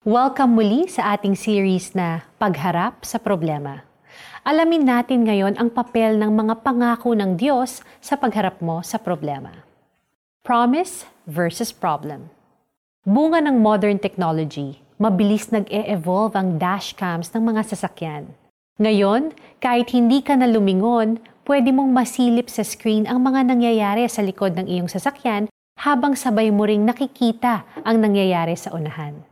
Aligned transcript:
Welcome 0.00 0.56
muli 0.56 0.88
sa 0.88 1.12
ating 1.12 1.36
series 1.36 1.92
na 1.92 2.24
Pagharap 2.40 3.04
sa 3.04 3.20
Problema. 3.20 3.84
Alamin 4.48 4.88
natin 4.88 5.28
ngayon 5.28 5.60
ang 5.60 5.68
papel 5.68 6.16
ng 6.16 6.32
mga 6.40 6.64
pangako 6.64 7.12
ng 7.12 7.36
Diyos 7.36 7.84
sa 8.00 8.16
pagharap 8.16 8.64
mo 8.64 8.80
sa 8.80 8.96
problema. 8.96 9.52
Promise 10.40 11.04
versus 11.28 11.68
problem. 11.68 12.32
Bunga 13.04 13.44
ng 13.44 13.60
modern 13.60 14.00
technology, 14.00 14.80
mabilis 14.96 15.52
nag-e-evolve 15.52 16.32
ang 16.32 16.56
dashcams 16.56 17.28
ng 17.36 17.52
mga 17.52 17.60
sasakyan. 17.68 18.32
Ngayon, 18.80 19.36
kahit 19.60 19.92
hindi 19.92 20.24
ka 20.24 20.32
na 20.32 20.48
lumingon, 20.48 21.20
pwede 21.44 21.76
mong 21.76 21.92
masilip 21.92 22.48
sa 22.48 22.64
screen 22.64 23.04
ang 23.04 23.20
mga 23.20 23.52
nangyayari 23.52 24.08
sa 24.08 24.24
likod 24.24 24.56
ng 24.56 24.64
iyong 24.64 24.88
sasakyan 24.88 25.52
habang 25.76 26.16
sabay 26.16 26.48
mo 26.48 26.64
ring 26.64 26.88
nakikita 26.88 27.68
ang 27.84 28.00
nangyayari 28.00 28.56
sa 28.56 28.72
unahan. 28.72 29.28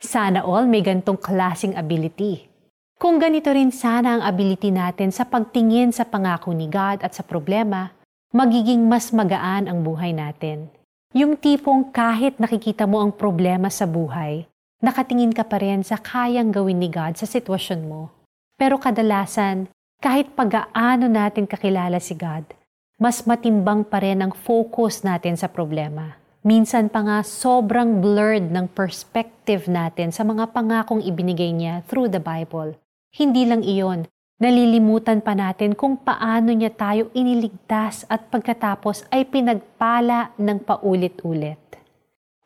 Sana 0.00 0.40
all 0.48 0.64
may 0.64 0.80
gantong 0.80 1.20
klasing 1.20 1.76
ability. 1.76 2.48
Kung 2.96 3.20
ganito 3.20 3.52
rin 3.52 3.68
sana 3.68 4.16
ang 4.16 4.22
ability 4.24 4.72
natin 4.72 5.12
sa 5.12 5.28
pagtingin 5.28 5.92
sa 5.92 6.08
pangako 6.08 6.56
ni 6.56 6.72
God 6.72 7.04
at 7.04 7.12
sa 7.12 7.20
problema, 7.20 7.92
magiging 8.32 8.88
mas 8.88 9.12
magaan 9.12 9.68
ang 9.68 9.84
buhay 9.84 10.16
natin. 10.16 10.72
Yung 11.12 11.36
tipong 11.36 11.92
kahit 11.92 12.40
nakikita 12.40 12.88
mo 12.88 13.04
ang 13.04 13.12
problema 13.12 13.68
sa 13.68 13.84
buhay, 13.84 14.48
nakatingin 14.80 15.36
ka 15.36 15.44
pa 15.44 15.60
rin 15.60 15.84
sa 15.84 16.00
kayang 16.00 16.48
gawin 16.48 16.80
ni 16.80 16.88
God 16.88 17.20
sa 17.20 17.28
sitwasyon 17.28 17.84
mo. 17.84 18.08
Pero 18.56 18.80
kadalasan, 18.80 19.68
kahit 20.00 20.32
pag-aano 20.32 21.12
natin 21.12 21.44
kakilala 21.44 22.00
si 22.00 22.16
God, 22.16 22.48
mas 22.96 23.28
matimbang 23.28 23.84
pa 23.84 24.00
rin 24.00 24.24
ang 24.24 24.32
focus 24.32 25.04
natin 25.04 25.36
sa 25.36 25.48
problema. 25.48 26.19
Minsan 26.40 26.88
pa 26.88 27.04
nga 27.04 27.20
sobrang 27.20 28.00
blurred 28.00 28.48
ng 28.48 28.72
perspective 28.72 29.68
natin 29.68 30.08
sa 30.08 30.24
mga 30.24 30.56
pangakong 30.56 31.04
ibinigay 31.04 31.52
niya 31.52 31.84
through 31.84 32.08
the 32.08 32.16
Bible. 32.16 32.80
Hindi 33.12 33.44
lang 33.44 33.60
iyon, 33.60 34.08
nalilimutan 34.40 35.20
pa 35.20 35.36
natin 35.36 35.76
kung 35.76 36.00
paano 36.00 36.48
niya 36.56 36.72
tayo 36.72 37.12
iniligtas 37.12 38.08
at 38.08 38.32
pagkatapos 38.32 39.04
ay 39.12 39.28
pinagpala 39.28 40.32
ng 40.40 40.64
paulit-ulit. 40.64 41.60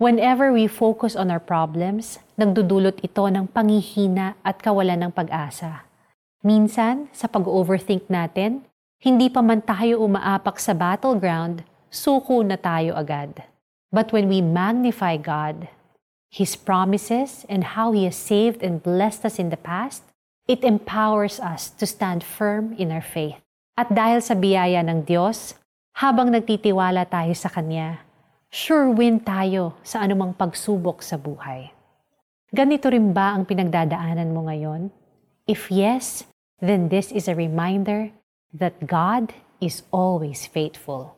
Whenever 0.00 0.48
we 0.56 0.64
focus 0.72 1.12
on 1.12 1.28
our 1.28 1.42
problems, 1.42 2.16
nagdudulot 2.40 2.96
ito 3.04 3.28
ng 3.28 3.44
pangihina 3.44 4.40
at 4.40 4.56
kawalan 4.64 5.04
ng 5.04 5.12
pag-asa. 5.12 5.84
Minsan, 6.40 7.12
sa 7.12 7.28
pag-overthink 7.28 8.08
natin, 8.08 8.64
hindi 9.04 9.28
pa 9.28 9.44
man 9.44 9.60
tayo 9.60 10.00
umaapak 10.00 10.56
sa 10.56 10.72
battleground, 10.72 11.60
suko 11.92 12.40
na 12.40 12.56
tayo 12.56 12.96
agad. 12.96 13.51
But 13.92 14.08
when 14.08 14.26
we 14.26 14.40
magnify 14.40 15.20
God, 15.20 15.68
His 16.32 16.56
promises, 16.56 17.44
and 17.52 17.76
how 17.76 17.92
He 17.92 18.08
has 18.08 18.16
saved 18.16 18.64
and 18.64 18.80
blessed 18.80 19.28
us 19.28 19.36
in 19.36 19.52
the 19.52 19.60
past, 19.60 20.00
it 20.48 20.64
empowers 20.64 21.36
us 21.38 21.68
to 21.76 21.84
stand 21.84 22.24
firm 22.24 22.72
in 22.80 22.88
our 22.88 23.04
faith. 23.04 23.36
At 23.76 23.92
dahil 23.92 24.24
sa 24.24 24.32
biyaya 24.32 24.80
ng 24.80 25.04
Diyos, 25.04 25.60
habang 25.92 26.32
nagtitiwala 26.32 27.04
tayo 27.04 27.36
sa 27.36 27.52
Kanya, 27.52 28.00
sure 28.48 28.88
win 28.88 29.20
tayo 29.20 29.76
sa 29.84 30.00
anumang 30.00 30.32
pagsubok 30.32 31.04
sa 31.04 31.20
buhay. 31.20 31.68
Ganito 32.48 32.88
rin 32.88 33.12
ba 33.12 33.36
ang 33.36 33.44
pinagdadaanan 33.44 34.32
mo 34.32 34.48
ngayon? 34.48 34.88
If 35.44 35.68
yes, 35.68 36.24
then 36.64 36.88
this 36.88 37.12
is 37.12 37.28
a 37.28 37.36
reminder 37.36 38.12
that 38.56 38.88
God 38.88 39.36
is 39.60 39.84
always 39.92 40.48
faithful. 40.48 41.16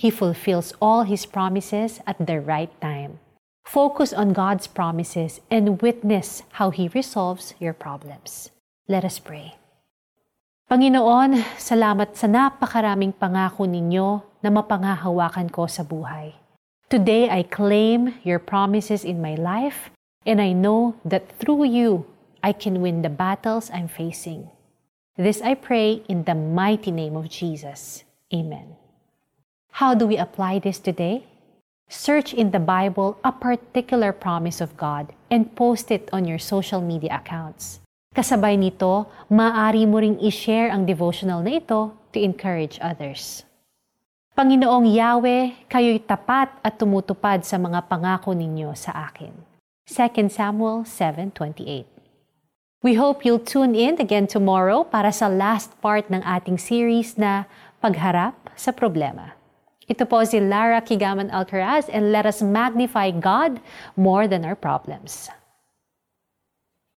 He 0.00 0.08
fulfills 0.08 0.72
all 0.80 1.04
His 1.04 1.28
promises 1.28 2.00
at 2.08 2.16
the 2.16 2.40
right 2.40 2.72
time. 2.80 3.20
Focus 3.68 4.16
on 4.16 4.32
God's 4.32 4.64
promises 4.64 5.44
and 5.52 5.76
witness 5.84 6.40
how 6.56 6.72
He 6.72 6.88
resolves 6.88 7.52
your 7.60 7.76
problems. 7.76 8.48
Let 8.88 9.04
us 9.04 9.20
pray. 9.20 9.60
Panginoon, 10.72 11.44
salamat 11.60 12.16
sa 12.16 12.32
napakaraming 12.32 13.12
pangako 13.12 13.68
ninyo 13.68 14.24
na 14.40 14.48
mapangahawakan 14.48 15.52
ko 15.52 15.68
sa 15.68 15.84
buhay. 15.84 16.32
Today 16.88 17.28
I 17.28 17.44
claim 17.44 18.16
your 18.24 18.40
promises 18.40 19.04
in 19.04 19.20
my 19.20 19.36
life 19.36 19.92
and 20.24 20.40
I 20.40 20.56
know 20.56 20.96
that 21.04 21.28
through 21.36 21.68
you 21.68 22.08
I 22.40 22.56
can 22.56 22.80
win 22.80 23.04
the 23.04 23.12
battles 23.12 23.68
I'm 23.68 23.92
facing. 23.92 24.48
This 25.20 25.44
I 25.44 25.52
pray 25.52 26.00
in 26.08 26.24
the 26.24 26.32
mighty 26.32 26.88
name 26.88 27.20
of 27.20 27.28
Jesus. 27.28 28.08
Amen. 28.32 28.80
How 29.78 29.94
do 29.94 30.06
we 30.06 30.18
apply 30.18 30.58
this 30.58 30.82
today? 30.82 31.26
Search 31.90 32.34
in 32.34 32.50
the 32.50 32.62
Bible 32.62 33.18
a 33.22 33.30
particular 33.30 34.12
promise 34.12 34.60
of 34.60 34.76
God 34.76 35.14
and 35.30 35.54
post 35.54 35.90
it 35.90 36.10
on 36.12 36.26
your 36.26 36.38
social 36.38 36.82
media 36.82 37.18
accounts. 37.18 37.82
Kasabay 38.10 38.58
nito, 38.58 39.06
maaari 39.30 39.86
mo 39.86 40.02
ring 40.02 40.18
i-share 40.18 40.70
ang 40.70 40.82
devotional 40.82 41.42
na 41.46 41.62
ito 41.62 41.94
to 42.10 42.18
encourage 42.18 42.78
others. 42.82 43.46
Panginoong 44.34 44.90
Yahweh, 44.90 45.66
kayo'y 45.70 46.02
tapat 46.02 46.50
at 46.62 46.74
tumutupad 46.78 47.42
sa 47.46 47.58
mga 47.58 47.86
pangako 47.86 48.34
ninyo 48.34 48.74
sa 48.74 49.10
akin. 49.10 49.30
2 49.86 50.30
Samuel 50.30 50.86
7.28 50.86 51.86
We 52.80 52.94
hope 52.94 53.26
you'll 53.26 53.42
tune 53.42 53.74
in 53.74 54.00
again 54.00 54.24
tomorrow 54.24 54.86
para 54.86 55.12
sa 55.12 55.28
last 55.28 55.74
part 55.84 56.08
ng 56.08 56.22
ating 56.24 56.56
series 56.56 57.18
na 57.20 57.44
Pagharap 57.82 58.34
sa 58.56 58.72
Problema. 58.72 59.39
Ito 59.90 60.06
po 60.06 60.22
si 60.22 60.38
Lara 60.38 60.78
Kigaman 60.78 61.34
Alcaraz 61.34 61.90
and 61.90 62.14
let 62.14 62.22
us 62.22 62.38
magnify 62.38 63.10
God 63.10 63.58
more 63.98 64.30
than 64.30 64.46
our 64.46 64.54
problems. 64.54 65.26